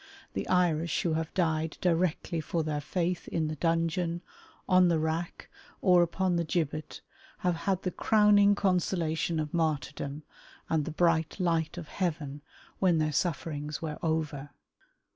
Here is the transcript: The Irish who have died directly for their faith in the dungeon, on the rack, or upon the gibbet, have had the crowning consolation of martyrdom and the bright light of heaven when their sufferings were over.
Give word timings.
The 0.33 0.47
Irish 0.47 1.03
who 1.03 1.13
have 1.13 1.31
died 1.35 1.77
directly 1.79 2.41
for 2.41 2.63
their 2.63 2.81
faith 2.81 3.27
in 3.27 3.49
the 3.49 3.55
dungeon, 3.55 4.23
on 4.67 4.87
the 4.87 4.97
rack, 4.97 5.47
or 5.79 6.01
upon 6.01 6.37
the 6.37 6.43
gibbet, 6.43 7.01
have 7.45 7.55
had 7.55 7.83
the 7.83 7.91
crowning 7.91 8.55
consolation 8.55 9.39
of 9.39 9.53
martyrdom 9.53 10.23
and 10.71 10.85
the 10.85 10.91
bright 10.91 11.39
light 11.39 11.77
of 11.77 11.87
heaven 11.89 12.41
when 12.79 12.97
their 12.97 13.13
sufferings 13.13 13.79
were 13.83 13.99
over. 14.01 14.49